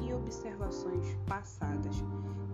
[0.00, 2.04] e observações passadas,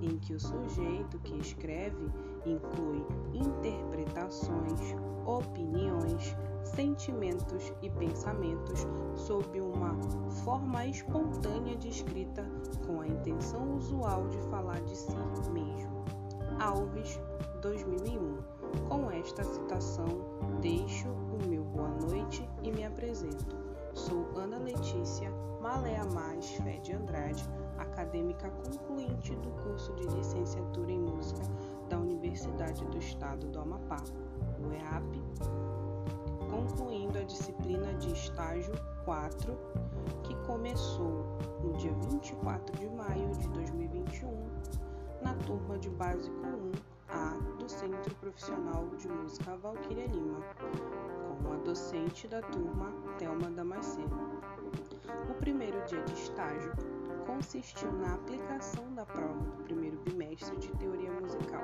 [0.02, 2.11] em que o sujeito que escreve
[2.46, 4.95] inclui interpretações,
[5.26, 9.96] opiniões, sentimentos e pensamentos sob uma
[10.44, 12.44] forma espontânea de escrita
[12.86, 15.17] com a intenção usual de falar de si
[15.53, 16.04] mesmo.
[16.61, 17.18] Alves,
[17.62, 18.36] 2001.
[18.89, 20.06] Com esta citação,
[20.61, 23.68] deixo o meu boa noite e me apresento.
[24.48, 25.30] Ana Letícia
[25.61, 31.43] Malea Mais Fé de Andrade, acadêmica concluinte do curso de licenciatura em música
[31.90, 34.03] da Universidade do Estado do Amapá,
[34.58, 35.22] o EAP,
[36.50, 38.72] concluindo a disciplina de estágio
[39.05, 39.55] 4,
[40.22, 41.27] que começou
[41.62, 44.48] no dia 24 de maio de 2021,
[45.20, 46.41] na turma de Básico
[47.11, 50.41] 1A do Centro Profissional de Música Valquíria Lima,
[51.42, 54.41] com a docente da turma, Thelma Damasceno.
[55.31, 56.72] O primeiro dia de estágio
[57.27, 61.62] consistiu na aplicação da prova do primeiro bimestre de teoria musical.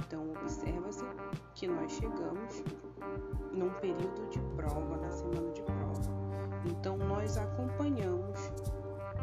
[0.00, 1.04] Então, observa-se
[1.54, 2.62] que nós chegamos
[3.52, 6.02] num período de prova, na semana de prova.
[6.66, 8.52] Então, nós acompanhamos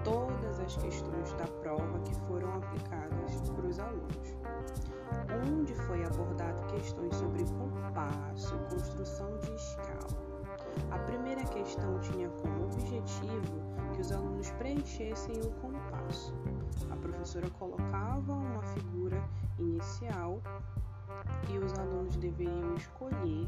[0.04, 4.36] todas as questões da prova que foram aplicadas para os alunos,
[5.48, 10.08] onde foi abordado questões sobre compasso, construção de escala.
[10.92, 13.62] A primeira questão tinha como objetivo
[13.94, 16.34] que os alunos preenchessem o compasso.
[16.90, 19.22] A professora colocava uma figura
[19.60, 20.42] inicial
[21.50, 23.48] e os alunos deveriam escolher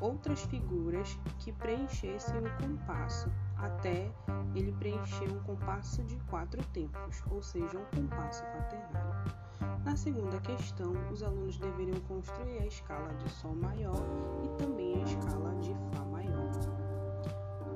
[0.00, 4.10] outras figuras que preenchessem o compasso até
[4.54, 9.43] ele preencher um compasso de quatro tempos, ou seja, um compasso quaternário.
[9.84, 14.02] Na segunda questão, os alunos deveriam construir a escala de Sol maior
[14.42, 16.50] e também a escala de Fá maior.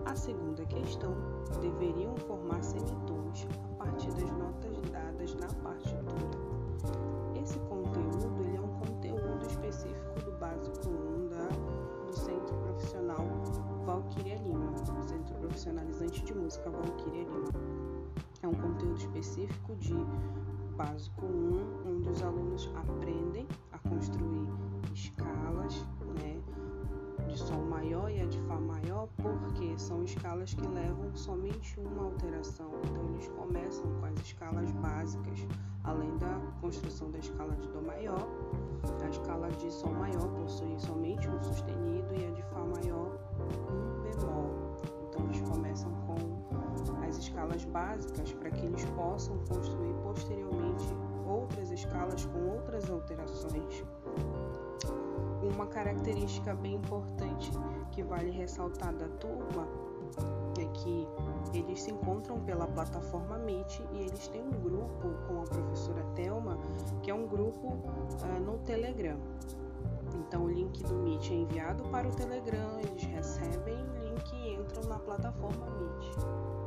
[0.07, 1.15] A segunda questão,
[1.61, 6.17] deveriam formar semitons a partir das notas dadas na partitura.
[7.43, 11.47] Esse conteúdo ele é um conteúdo específico do básico 1 da,
[12.07, 13.27] do Centro Profissional
[13.85, 17.53] Valquíria Lima, Centro Profissionalizante de Música Valquíria Lima.
[18.43, 19.95] É um conteúdo específico de
[20.79, 24.49] básico 1, onde os alunos aprendem a construir
[24.95, 25.85] escalas,
[26.21, 26.41] né,
[27.27, 32.05] de Sol maior e a de Fá maior, porque são escalas que levam somente uma
[32.05, 32.71] alteração.
[32.85, 35.47] Então, eles começam com as escalas básicas,
[35.83, 38.29] além da construção da escala de Dó maior.
[39.03, 44.03] A escala de Sol maior possui somente um sustenido e a de Fá maior um
[44.03, 44.79] bemol.
[45.09, 46.38] Então, eles começam com
[47.09, 50.87] as escalas básicas para que eles possam construir posteriormente
[51.27, 53.85] outras escalas com outras alterações.
[55.43, 57.51] Uma característica bem importante
[57.93, 59.67] que vale ressaltar da turma
[60.59, 61.07] é que
[61.55, 66.59] eles se encontram pela plataforma Meet e eles têm um grupo com a professora Thelma,
[67.03, 69.19] que é um grupo uh, no Telegram.
[70.15, 74.55] Então o link do Meet é enviado para o Telegram, eles recebem o link e
[74.55, 76.58] entram na plataforma Meet.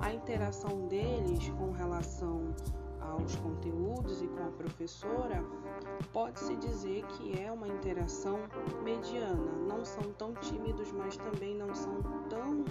[0.00, 2.54] A interação deles com relação
[3.00, 5.44] aos conteúdos e com a professora,
[6.12, 8.38] pode-se dizer que é uma interação
[8.82, 9.52] mediana.
[9.66, 12.64] Não são tão tímidos, mas também não são tão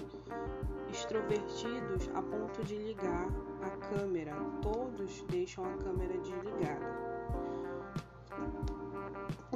[0.89, 3.27] extrovertidos a ponto de ligar
[3.61, 4.33] a câmera.
[4.61, 7.17] Todos deixam a câmera desligada.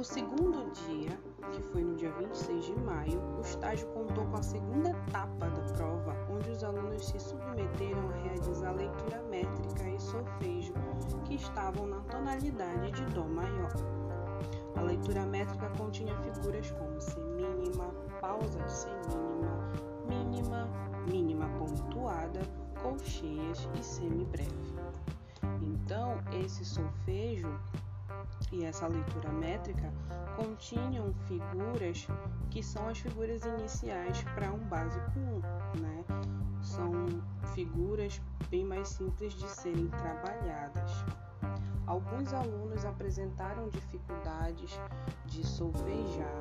[0.02, 1.16] O segundo dia,
[1.52, 5.74] que foi no dia 26 de maio, o estágio contou com a segunda etapa da
[5.74, 10.72] prova, onde os alunos se submeteram a realizar leitura métrica e solfejo,
[11.24, 13.72] que estavam na tonalidade de Dó maior.
[14.74, 19.68] A leitura métrica continha figuras como semínima, pausa de semínima,
[20.08, 20.68] mínima,
[21.08, 22.40] mínima pontuada,
[22.82, 24.50] colcheias e semibreve.
[25.62, 27.56] Então, esse solfejo
[28.52, 29.92] e essa leitura métrica
[30.36, 32.06] continham figuras
[32.50, 36.04] que são as figuras iniciais para um básico 1, né?
[36.60, 36.92] São
[37.54, 38.20] figuras
[38.50, 40.90] bem mais simples de serem trabalhadas.
[41.86, 44.78] Alguns alunos apresentaram dificuldades
[45.26, 46.38] de solfejar,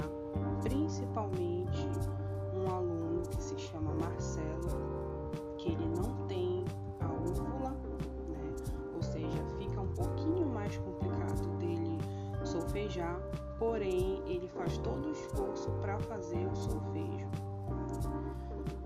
[0.61, 1.87] principalmente
[2.53, 6.63] um aluno que se chama Marcelo, que ele não tem
[6.99, 7.71] a úvula,
[8.29, 8.55] né?
[8.93, 11.00] Ou seja, fica um pouquinho mais complicado
[12.71, 13.19] solfejar,
[13.59, 17.27] porém ele faz todo o esforço para fazer o solfejo.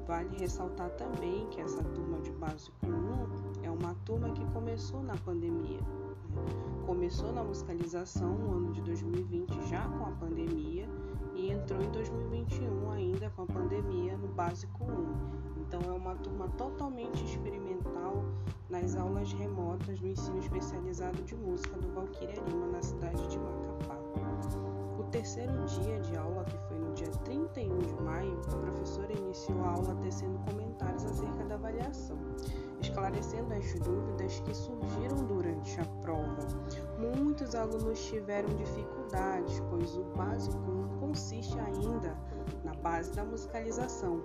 [0.08, 5.16] Vale ressaltar também que essa turma de básico 1 é uma turma que começou na
[5.18, 5.80] pandemia.
[5.80, 6.44] Né?
[6.86, 10.88] Começou na musicalização no ano de 2020 já com a pandemia
[11.34, 15.55] e entrou em 2021 ainda com a pandemia no básico 1.
[15.68, 18.24] Então é uma turma totalmente experimental
[18.70, 23.98] nas aulas remotas do ensino especializado de música do Valquíria Lima, na cidade de Macapá.
[25.00, 29.64] O terceiro dia de aula, que foi no dia 31 de maio, a professora iniciou
[29.64, 32.18] a aula tecendo comentários acerca da avaliação,
[32.82, 36.48] esclarecendo as dúvidas que surgiram durante a prova.
[37.00, 42.16] Muitos alunos tiveram dificuldades, pois o básico não consiste ainda
[42.64, 44.22] na base da musicalização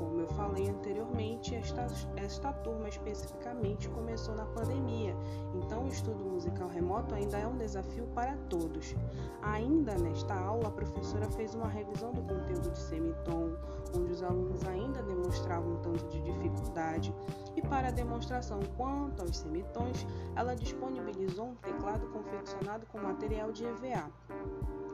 [0.00, 5.16] eu falei anteriormente, esta, esta turma especificamente começou na pandemia,
[5.54, 8.94] então o estudo musical remoto ainda é um desafio para todos.
[9.42, 13.52] Ainda nesta aula, a professora fez uma revisão do conteúdo de semitom,
[13.96, 17.14] onde os alunos ainda demonstravam um tanto de dificuldade,
[17.54, 23.64] e para a demonstração quanto aos semitons, ela disponibilizou um teclado confeccionado com material de
[23.64, 24.10] EVA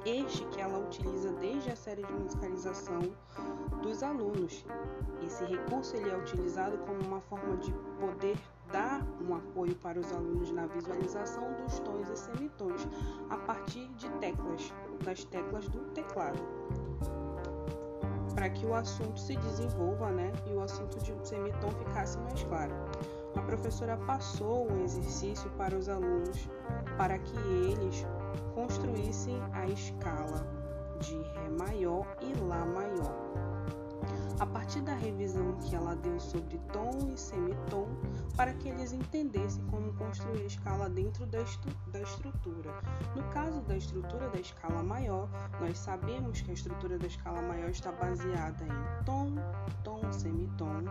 [0.05, 3.01] este que ela utiliza desde a série de musicalização
[3.83, 4.65] dos alunos.
[5.25, 8.37] Esse recurso ele é utilizado como uma forma de poder
[8.73, 12.89] dar um apoio para os alunos na visualização dos tons e semitons
[13.31, 14.73] a partir de teclas,
[15.05, 16.39] das teclas do teclado.
[18.35, 22.75] Para que o assunto se desenvolva, né, e o assunto de semitom ficasse mais claro.
[23.37, 26.49] A professora passou um exercício para os alunos
[26.97, 28.07] para que eles
[28.55, 30.47] construíssem a escala
[31.01, 33.33] de Ré maior e Lá maior.
[34.41, 37.87] A partir da revisão que ela deu sobre tom e semitom,
[38.37, 41.39] para que eles entendessem como construir a escala dentro da,
[41.93, 42.73] da estrutura.
[43.15, 45.29] No caso da estrutura da escala maior,
[45.61, 49.35] nós sabemos que a estrutura da escala maior está baseada em tom,
[49.85, 50.83] tom, semitom,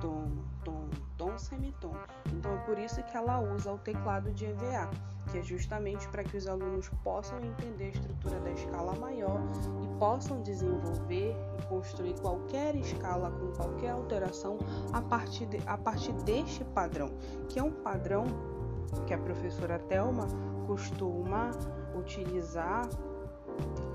[0.00, 0.30] tom,
[0.64, 1.94] tom, tom, semitom.
[2.32, 4.90] Então é por isso que ela usa o teclado de EVA,
[5.30, 9.40] que é justamente para que os alunos possam entender a estrutura da escala maior
[9.82, 14.58] e possam desenvolver e construir qualquer escala com qualquer alteração
[14.92, 17.08] a partir, de, a partir deste padrão,
[17.48, 18.24] que é um padrão
[19.06, 20.26] que a professora Telma
[20.66, 21.50] costuma
[21.94, 22.88] utilizar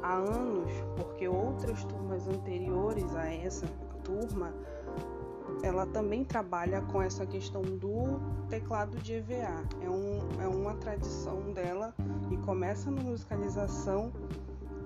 [0.02, 3.66] há anos, porque outras turmas anteriores a essa
[4.04, 4.54] turma
[5.66, 9.64] ela também trabalha com essa questão do teclado de EVA.
[9.82, 11.94] É, um, é uma tradição dela
[12.30, 14.14] e começa na musicalização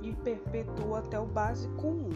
[0.01, 2.09] e perpetua até o básico 1.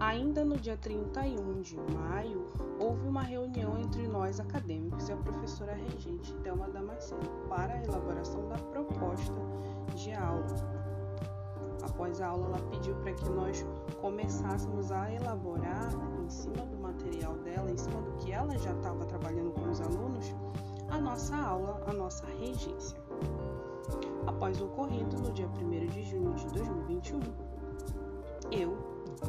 [0.00, 2.46] Ainda no dia 31 de maio,
[2.78, 7.20] houve uma reunião entre nós acadêmicos e a professora regente Thelma Damasceno
[7.50, 9.34] para a elaboração da proposta
[9.94, 10.76] de aula
[11.96, 13.66] após a aula, ela pediu para que nós
[14.00, 15.90] começássemos a elaborar,
[16.26, 19.80] em cima do material dela, em cima do que ela já estava trabalhando com os
[19.80, 20.34] alunos,
[20.88, 22.98] a nossa aula, a nossa regência.
[24.26, 27.20] Após o ocorrido, no dia 1 de junho de 2021,
[28.50, 28.76] eu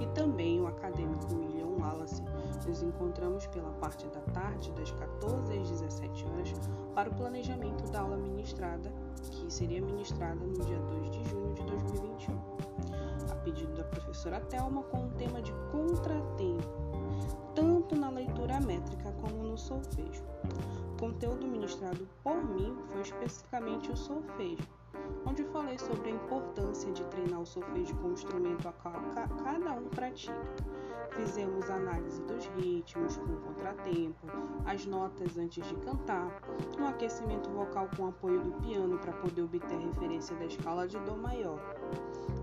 [0.01, 2.23] e também o acadêmico William Wallace
[2.67, 6.53] nos encontramos pela parte da tarde, das 14 às 17 horas,
[6.95, 8.91] para o planejamento da aula ministrada,
[9.31, 12.35] que seria ministrada no dia 2 de junho de 2021,
[13.31, 16.86] a pedido da professora Telma, com o tema de contratempo,
[17.87, 20.23] tanto na leitura métrica como no solfejo.
[20.93, 24.67] O conteúdo ministrado por mim foi especificamente o solfejo,
[25.25, 29.87] onde falei sobre a importância de treinar o solfejo com o instrumento a cada um
[29.89, 30.35] pratica
[31.11, 34.27] Fizemos análise dos ritmos com contratempo,
[34.65, 36.41] as notas antes de cantar,
[36.77, 41.15] um aquecimento vocal com apoio do piano para poder obter referência da escala de Dó
[41.15, 41.59] maior.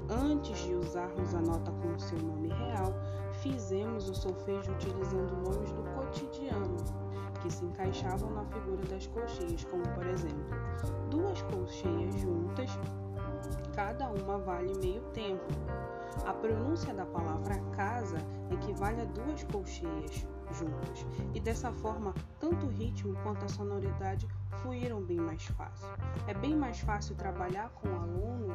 [0.08, 2.92] Antes de usarmos a nota com seu nome real,
[3.44, 6.78] fizemos o solfejo utilizando nomes do cotidiano,
[7.42, 10.56] que se encaixavam na figura das colcheias, como por exemplo,
[11.10, 12.70] duas colcheias juntas,
[13.74, 15.44] cada uma vale meio tempo.
[16.24, 18.16] A pronúncia da palavra casa
[18.50, 24.26] equivale a duas colcheias juntas, e dessa forma, tanto o ritmo quanto a sonoridade
[24.62, 25.88] fluíram bem mais fácil.
[26.26, 28.54] É bem mais fácil trabalhar com o aluno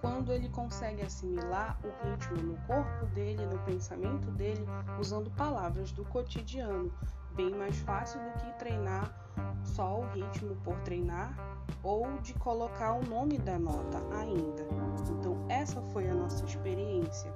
[0.00, 4.64] quando ele consegue assimilar o ritmo no corpo dele, no pensamento dele,
[4.98, 6.92] usando palavras do cotidiano.
[7.34, 9.14] Bem mais fácil do que treinar
[9.62, 11.34] só o ritmo por treinar
[11.82, 14.66] ou de colocar o nome da nota ainda.
[15.10, 17.32] Então, essa foi a nossa experiência.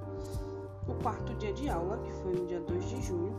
[0.87, 3.35] O quarto dia de aula, que foi no dia 2 de junho,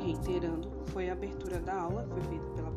[0.00, 2.71] reiterando, foi a abertura da aula, foi feita pela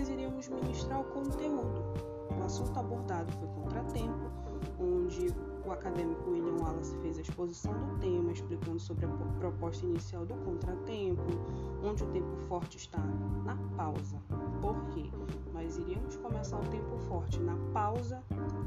[0.00, 1.84] nós iríamos ministrar o conteúdo.
[2.30, 4.30] O assunto abordado foi contratempo,
[4.78, 5.26] onde
[5.62, 10.32] o acadêmico William Wallace fez a exposição do tema, explicando sobre a proposta inicial do
[10.36, 11.22] contratempo,
[11.84, 12.98] onde o tempo forte está
[13.44, 14.16] na pausa.
[14.62, 15.10] Por quê?
[15.52, 18.24] Nós iríamos começar o tempo forte na pausa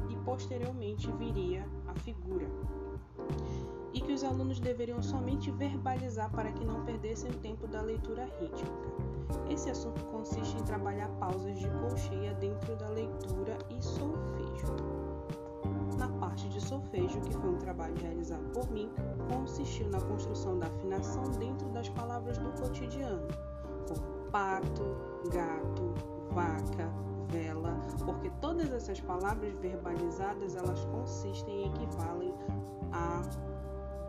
[0.08, 2.46] e posteriormente viria a figura.
[3.94, 8.28] E que os alunos deveriam somente verbalizar para que não perdessem o tempo da leitura
[8.40, 8.92] rítmica.
[9.48, 14.74] Esse assunto consiste em trabalhar pausas de colcheia dentro da leitura e solfejo.
[15.96, 18.90] Na parte de solfejo, que foi um trabalho realizado por mim,
[19.32, 23.28] consistiu na construção da afinação dentro das palavras do cotidiano,
[23.86, 24.96] como pato,
[25.32, 25.94] gato,
[26.32, 26.90] vaca,
[27.28, 32.34] vela, porque todas essas palavras verbalizadas elas consistem e equivalem
[32.92, 33.22] a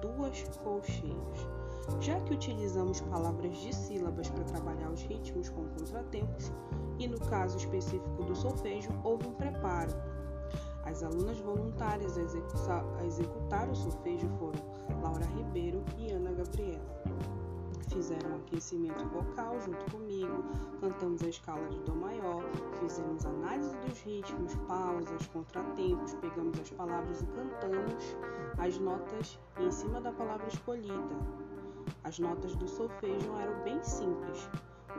[0.05, 1.47] duas colcheias.
[1.99, 6.51] Já que utilizamos palavras de sílabas para trabalhar os ritmos com contratempos,
[6.97, 9.93] e no caso específico do solfejo, houve um preparo.
[10.83, 14.61] As alunas voluntárias a executar, o solfejo foram
[15.01, 17.44] Laura Ribeiro e Ana Gabriela
[17.89, 20.43] fizeram aquecimento vocal junto comigo,
[20.79, 22.43] cantamos a escala de Dó maior,
[22.79, 28.17] fizemos análise dos ritmos, pausas, contratempos, pegamos as palavras e cantamos
[28.57, 31.15] as notas em cima da palavra escolhida.
[32.03, 34.49] As notas do solfejo eram bem simples,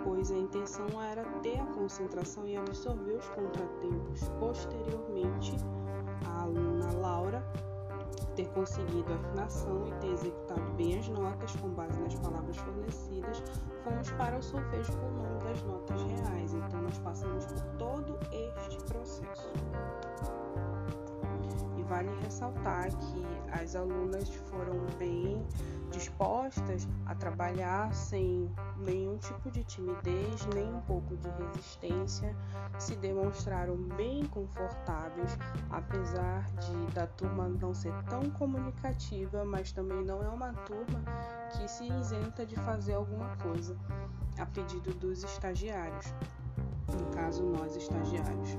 [0.04, 4.28] pois a intenção era ter a concentração e absorver os contratempos.
[4.38, 5.56] Posteriormente,
[6.26, 7.42] a aluna Laura
[8.36, 13.42] ter conseguido a afinação e ter executado bem as notas com base nas palavras fornecidas,
[13.82, 16.52] fomos para o solfejo com o nome das notas reais.
[16.52, 19.50] Então, nós passamos por todo este processo.
[21.78, 25.42] E vale ressaltar que as alunas foram bem
[25.96, 32.36] dispostas a trabalhar sem nenhum tipo de timidez, nem um pouco de resistência,
[32.78, 35.38] se demonstraram bem confortáveis,
[35.70, 41.02] apesar de da turma não ser tão comunicativa, mas também não é uma turma
[41.52, 43.76] que se isenta de fazer alguma coisa
[44.38, 46.12] a pedido dos estagiários,
[46.92, 48.58] no caso nós estagiários.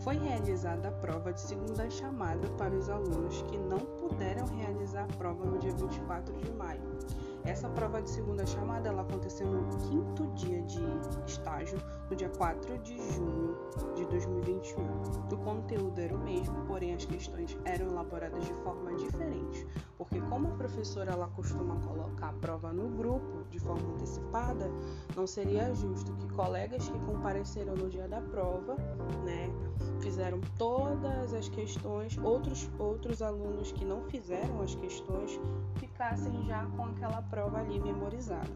[0.00, 5.16] Foi realizada a prova de segunda chamada para os alunos que não puderam realizar a
[5.16, 6.82] prova no dia 24 de maio.
[7.44, 10.82] Essa prova de segunda chamada ela aconteceu no quinto dia de
[11.26, 13.56] estágio, no dia 4 de junho
[13.94, 14.82] de 2021.
[15.32, 19.66] O conteúdo era o mesmo, porém as questões eram elaboradas de forma diferente,
[19.98, 24.70] porque como a professora ela costuma colocar a prova no grupo de forma antecipada,
[25.16, 28.76] não seria justo que colegas que compareceram no dia da prova,
[29.24, 29.50] né,
[30.00, 35.38] fizeram todas as questões, outros outros alunos que não fizeram as questões
[35.76, 38.50] ficassem já com aquela prova ali memorizada.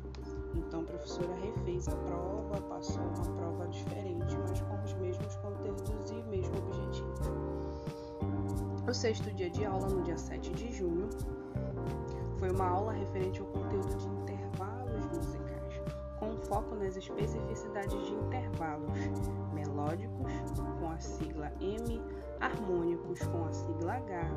[0.59, 6.11] Então a professora refez a prova, passou uma prova diferente, mas com os mesmos conteúdos
[6.11, 7.15] e mesmo objetivo.
[8.89, 11.09] O sexto dia de aula, no dia 7 de junho,
[12.39, 15.83] foi uma aula referente ao conteúdo de intervalos musicais,
[16.19, 18.99] com foco nas especificidades de intervalos
[19.53, 20.33] melódicos,
[20.81, 22.03] com a sigla M,
[22.41, 24.31] harmônicos, com a sigla H,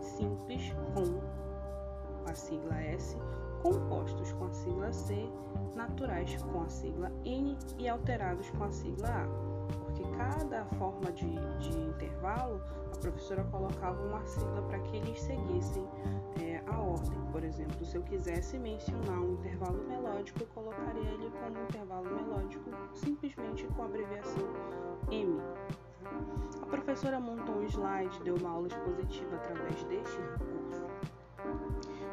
[0.00, 3.16] simples, com a sigla S,
[3.62, 5.30] compostos com a sigla C,
[5.74, 9.74] naturais com a sigla N e alterados com a sigla A.
[9.84, 12.60] Porque cada forma de, de intervalo,
[12.92, 15.86] a professora colocava uma sigla para que eles seguissem
[16.40, 17.18] é, a ordem.
[17.32, 22.70] Por exemplo, se eu quisesse mencionar um intervalo melódico, eu colocaria ele como intervalo melódico
[22.92, 24.48] simplesmente com a abreviação
[25.10, 25.40] M.
[26.62, 30.83] A professora montou um slide, deu uma aula expositiva através deste recurso.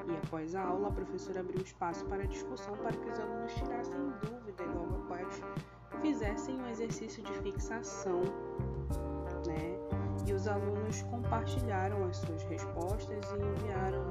[0.08, 3.96] E após a aula, a professora abriu espaço para discussão para que os alunos tirassem
[4.22, 5.42] dúvida e logo após
[6.02, 8.22] fizessem um exercício de fixação,
[9.46, 9.78] né?
[10.26, 14.04] E os alunos compartilharam as suas respostas e enviaram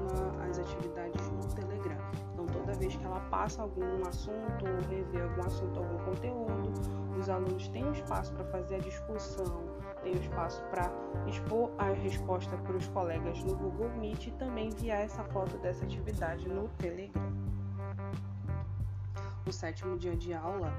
[0.49, 1.97] as atividades no Telegram.
[2.33, 6.73] Então, toda vez que ela passa algum assunto ou revê algum assunto, algum conteúdo,
[7.17, 9.63] os alunos têm um espaço para fazer a discussão,
[10.03, 10.91] tem espaço para
[11.27, 15.85] expor a resposta para os colegas no Google Meet e também enviar essa foto dessa
[15.85, 17.21] atividade no Telegram.
[19.47, 20.71] O sétimo dia de aula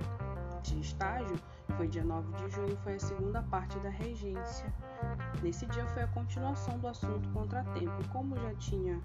[0.62, 1.36] de estágio
[1.76, 4.72] foi dia 9 de junho, foi a segunda parte da regência.
[5.42, 8.08] Nesse dia foi a continuação do assunto contratempo.
[8.12, 9.00] Como já tinha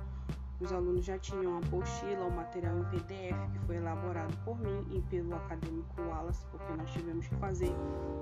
[0.60, 4.86] os alunos já tinham a apostila, o material em PDF que foi elaborado por mim
[4.92, 7.72] e pelo acadêmico Wallace, porque nós tivemos que fazer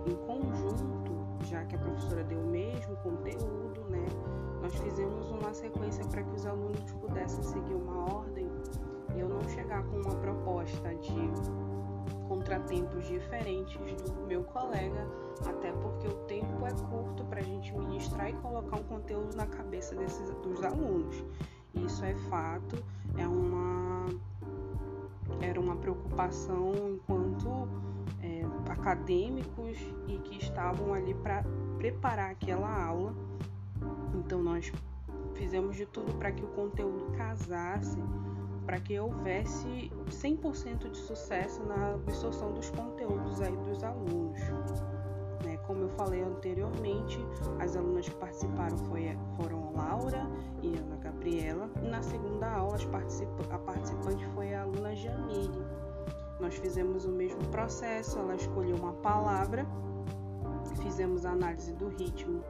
[0.05, 4.05] em conjunto, já que a professora deu o mesmo conteúdo, né?
[4.61, 8.49] Nós fizemos uma sequência para que os alunos pudessem seguir uma ordem
[9.15, 11.31] e eu não chegar com uma proposta de
[12.27, 15.07] contratempos diferentes do meu colega,
[15.47, 19.45] até porque o tempo é curto para a gente ministrar e colocar um conteúdo na
[19.45, 21.23] cabeça desses, dos alunos.
[21.75, 22.83] Isso é fato,
[23.17, 24.05] é uma
[25.41, 27.67] era uma preocupação enquanto
[28.21, 29.77] é, acadêmicos
[30.07, 31.43] e que estavam ali para
[31.77, 33.13] preparar aquela aula.
[34.13, 34.71] Então nós
[35.35, 37.99] fizemos de tudo para que o conteúdo casasse,
[38.65, 44.39] para que houvesse 100% de sucesso na absorção dos conteúdos aí dos alunos.
[45.95, 47.25] Falei anteriormente,
[47.59, 50.29] as alunas que participaram foi, foram Laura
[50.61, 52.77] e Ana Gabriela, na segunda aula
[53.49, 55.65] a participante foi a aluna Jamile.
[56.39, 59.65] Nós fizemos o mesmo processo, ela escolheu uma palavra,
[60.81, 62.43] fizemos a análise do ritmo,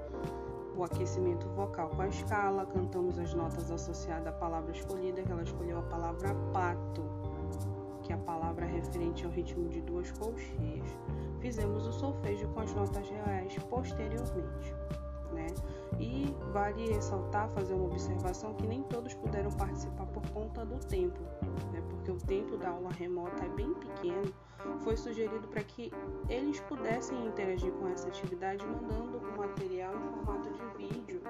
[0.75, 5.43] o aquecimento vocal com a escala, cantamos as notas associadas à palavra escolhida, que ela
[5.43, 7.03] escolheu a palavra pato,
[8.01, 10.97] que é a palavra referente ao ritmo de duas colcheias.
[11.45, 14.73] Fizemos o solfejo com as notas reais posteriormente.
[15.31, 15.45] Né?
[15.99, 21.21] E vale ressaltar, fazer uma observação que nem todos puderam participar por conta do tempo,
[21.71, 21.83] né?
[21.87, 24.33] porque o tempo da aula remota é bem pequeno.
[24.79, 25.93] Foi sugerido para que
[26.27, 31.21] eles pudessem interagir com essa atividade mandando o material em formato de vídeo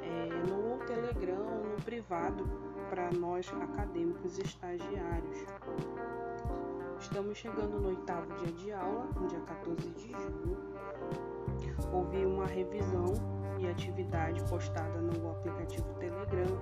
[0.00, 2.48] é, no Telegram no privado
[2.88, 5.44] para nós acadêmicos estagiários.
[7.00, 10.56] Estamos chegando no oitavo dia de aula, no dia 14 de junho.
[11.92, 13.12] Houve uma revisão
[13.58, 16.60] e atividade postada no aplicativo Telegram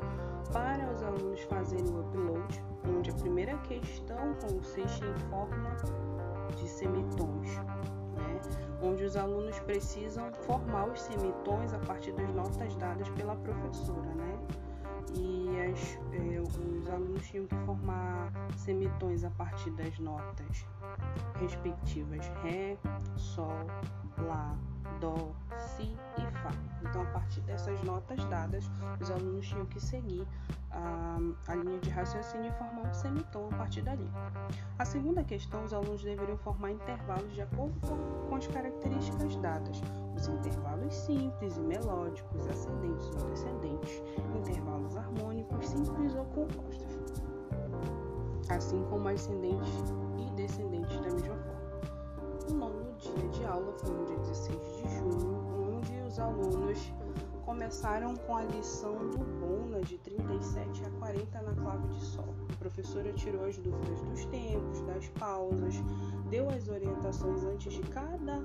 [0.52, 2.64] para os alunos fazerem o upload,
[2.96, 5.76] onde a primeira questão consiste em forma
[6.56, 7.48] de semitons,
[8.14, 8.40] né?
[8.82, 14.14] onde os alunos precisam formar os semitons a partir das notas dadas pela professora.
[14.14, 14.38] Né?
[15.16, 20.66] E as, eh, os alunos tinham que formar semitons a partir das notas
[21.40, 22.76] respectivas Ré,
[23.16, 23.66] Sol,
[24.18, 24.56] Lá,
[25.00, 26.50] Dó, Si e Fá.
[26.82, 30.26] Então, a partir dessas notas dadas, os alunos tinham que seguir
[30.70, 31.18] a,
[31.48, 34.10] a linha de raciocínio e formar um semitom a partir dali.
[34.78, 37.74] A segunda questão, os alunos deveriam formar intervalos de acordo
[38.28, 39.80] com as características dadas,
[40.16, 44.02] os intervalos simples e melódicos, ascendentes ou descendentes,
[44.36, 47.22] intervalos harmônicos, simples ou compostos,
[48.50, 51.54] assim como ascendentes e descendentes da mesma forma.
[52.50, 56.92] O nono dia de aula foi no dia 16 de junho, onde os alunos
[57.44, 62.34] começaram com a lição do Bona de 37 a 40 na clave de sol.
[62.52, 65.74] A professora tirou as dúvidas dos tempos, das pausas,
[66.30, 68.42] deu as orientações antes de cada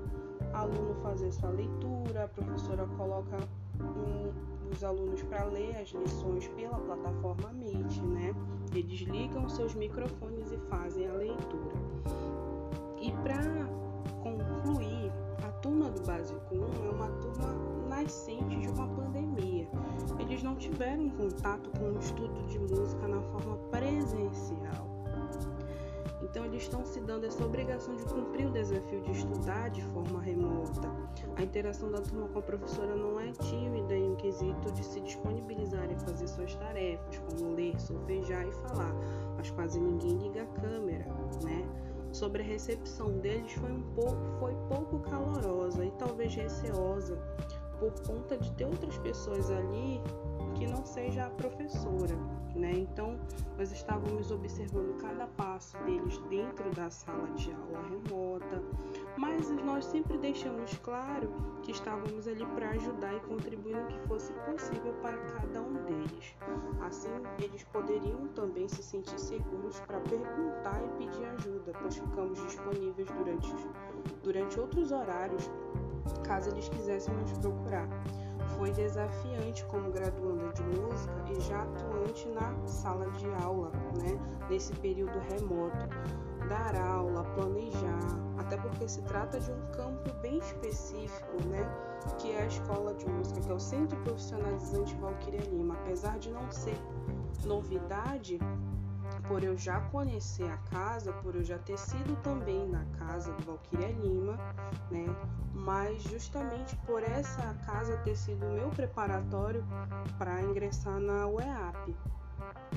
[0.52, 2.24] aluno fazer sua leitura.
[2.24, 3.38] A professora coloca
[3.80, 4.32] um,
[4.70, 8.34] os alunos para ler as lições pela plataforma Meet, né?
[8.74, 11.74] Eles ligam seus microfones e fazem a leitura.
[13.00, 13.69] E para
[15.90, 17.54] do Básico 1 é uma turma
[17.88, 19.68] nascente de uma pandemia.
[20.18, 24.88] Eles não tiveram contato com o estudo de música na forma presencial.
[26.22, 30.20] Então, eles estão se dando essa obrigação de cumprir o desafio de estudar de forma
[30.20, 30.88] remota.
[31.36, 35.00] A interação da turma com a professora não é tímida em um quesito de se
[35.00, 38.94] disponibilizar a fazer suas tarefas, como ler, solfejar e falar,
[39.36, 41.06] mas quase ninguém liga a câmera,
[41.42, 41.66] né?
[42.12, 47.18] Sobre a recepção deles foi um pouco foi pouco calorosa e talvez receosa
[47.80, 50.00] por conta de ter outras pessoas ali
[50.54, 52.14] que não seja a professora,
[52.54, 52.72] né?
[52.72, 53.18] Então,
[53.56, 58.62] nós estávamos observando cada passo deles dentro da sala de aula remota,
[59.16, 64.32] mas nós sempre deixamos claro que estávamos ali para ajudar e contribuir no que fosse
[64.50, 66.36] possível para cada um deles.
[66.82, 67.08] Assim,
[67.42, 73.54] eles poderiam também se sentir seguros para perguntar e pedir ajuda, pois ficamos disponíveis durante,
[74.22, 75.50] durante outros horários,
[76.24, 77.88] caso eles quisessem nos procurar
[78.56, 83.70] foi desafiante como graduanda de música e já atuante na sala de aula,
[84.02, 85.88] né, nesse período remoto.
[86.48, 88.00] Dar aula, planejar,
[88.38, 91.64] até porque se trata de um campo bem específico, né,
[92.18, 95.74] que é a escola de música, que é o Centro Profissionalizante Valquíria Lima.
[95.74, 96.78] Apesar de não ser
[97.44, 98.38] novidade,
[99.26, 103.44] por eu já conhecer a casa, por eu já ter sido também na casa do
[103.44, 104.36] Valquíria Lima,
[104.90, 105.06] né?
[105.60, 109.62] Mas justamente por essa casa ter sido meu preparatório
[110.18, 111.94] para ingressar na UEAP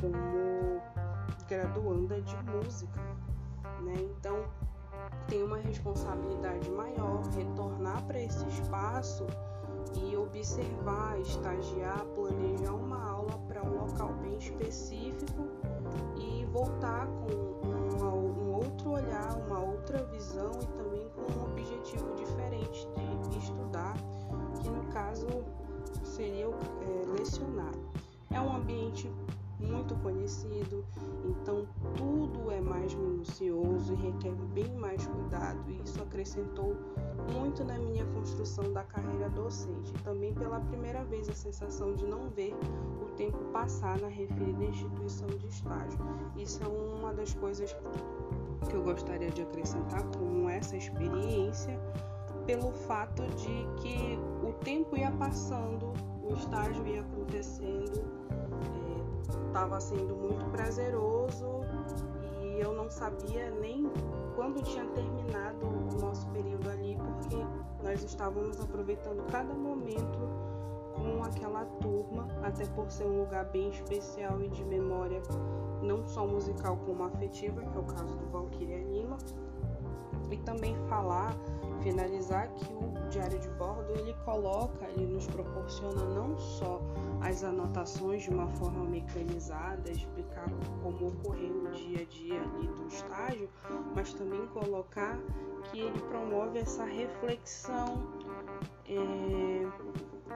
[0.02, 0.82] como
[1.48, 3.00] graduanda de música,
[3.82, 3.94] né?
[4.18, 4.46] Então
[5.28, 9.26] tem uma responsabilidade maior retornar para esse espaço
[9.96, 15.48] e observar, estagiar, planejar uma aula para um local bem específico
[16.18, 17.63] e voltar com
[18.94, 22.88] olhar, uma outra visão e também com um objetivo diferente
[23.30, 23.96] de estudar,
[24.62, 25.28] que no caso
[26.04, 27.74] seria é, lecionar.
[28.32, 29.12] É um ambiente
[29.60, 30.84] muito conhecido,
[31.26, 36.76] então tudo é mais minucioso e requer bem mais cuidado, e isso acrescentou
[37.32, 39.94] muito na minha construção da carreira docente.
[40.04, 42.54] Também pela primeira vez a sensação de não ver
[43.02, 46.00] o tempo passar na referida instituição de estágio.
[46.36, 47.76] Isso é uma das coisas
[48.64, 51.80] que eu gostaria de acrescentar com essa experiência,
[52.46, 58.04] pelo fato de que o tempo ia passando, o estágio ia acontecendo,
[59.48, 61.62] estava é, sendo muito prazeroso
[62.42, 63.90] e eu não sabia nem
[64.36, 67.38] quando tinha terminado o nosso período ali, porque
[67.84, 70.20] nós estávamos aproveitando cada momento
[70.96, 75.22] com aquela turma, até por ser um lugar bem especial e de memória,
[75.82, 79.18] não só musical como afetiva, que é o caso do Valkyria Lima,
[80.32, 81.36] e também falar,
[81.82, 86.82] finalizar que o diário de bordo ele coloca, ele nos proporciona não só
[87.22, 90.50] as anotações de uma forma mecanizada, explicar
[90.82, 93.50] como ocorreu o dia a dia ali do estágio,
[93.96, 95.20] mas também colocar
[95.66, 98.04] que ele promove essa reflexão
[98.88, 99.68] é,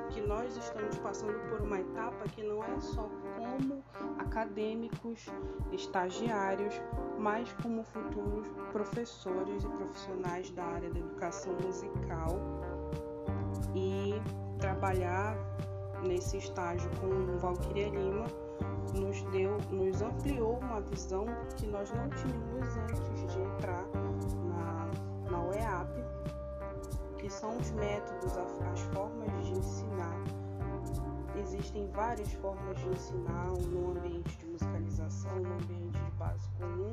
[0.09, 3.83] que nós estamos passando por uma etapa que não é só como
[4.19, 5.25] acadêmicos,
[5.71, 6.73] estagiários,
[7.17, 12.39] mas como futuros professores e profissionais da área da educação musical.
[13.75, 14.13] E
[14.59, 15.35] trabalhar
[16.03, 18.25] nesse estágio com Valquíria Lima
[18.93, 21.25] nos deu, nos ampliou uma visão
[21.57, 23.85] que nós não tínhamos antes de entrar
[24.45, 25.89] na, na UEAP,
[27.17, 30.17] que são os métodos, as formas de ensinar.
[31.39, 36.91] Existem várias formas de ensinar no ambiente de musicalização, no ambiente de base comum,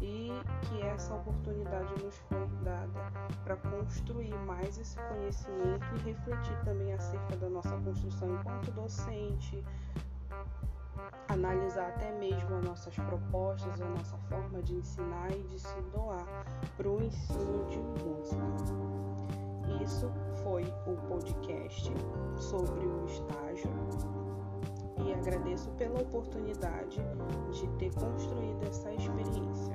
[0.00, 0.30] e
[0.62, 3.12] que essa oportunidade nos foi dada
[3.42, 9.64] para construir mais esse conhecimento e refletir também acerca da nossa construção enquanto docente,
[11.28, 16.26] analisar até mesmo as nossas propostas, a nossa forma de ensinar e de se doar
[16.76, 19.13] para o ensino de música.
[19.82, 20.10] Isso
[20.42, 21.92] foi o podcast
[22.36, 23.70] sobre o estágio
[25.04, 27.00] e agradeço pela oportunidade
[27.52, 29.74] de ter construído essa experiência.